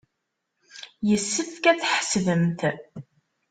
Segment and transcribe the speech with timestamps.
[1.09, 2.61] Yessefk ad t-tḥebsemt.